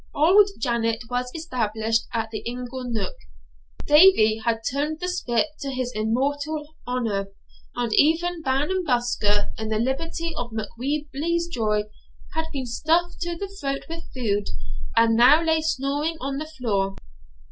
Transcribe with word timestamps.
Auld 0.15 0.49
Janet 0.57 1.03
was 1.11 1.29
established 1.35 2.05
at 2.11 2.31
the 2.31 2.39
ingle 2.39 2.83
nook; 2.85 3.13
Davie 3.85 4.37
had 4.43 4.61
turned 4.67 4.99
the 4.99 5.07
spit 5.07 5.49
to 5.59 5.69
his 5.69 5.91
immortal 5.93 6.73
honour; 6.87 7.27
and 7.75 7.93
even 7.93 8.41
Ban 8.41 8.71
and 8.71 8.83
Buscar, 8.83 9.51
in 9.59 9.67
the 9.69 9.77
liberality 9.77 10.33
of 10.35 10.53
Macwheeble's 10.53 11.47
joy, 11.49 11.83
had 12.33 12.47
been 12.51 12.65
stuffed 12.65 13.21
to 13.21 13.35
the 13.37 13.55
throat 13.61 13.85
with 13.87 14.11
food, 14.11 14.47
and 14.97 15.15
now 15.15 15.43
lay 15.43 15.61
snoring 15.61 16.17
on 16.19 16.39
the 16.39 16.47
floor. 16.47 16.95